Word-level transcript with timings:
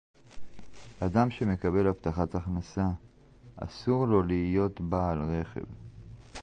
אדם 0.99 1.31
שמקבל 1.31 1.87
הבטחת 1.87 2.35
הכנסה 2.35 2.85
אסור 3.55 4.07
לו 4.07 4.23
להיות 4.23 4.81
בעל 4.81 5.21
רכב 5.21 5.63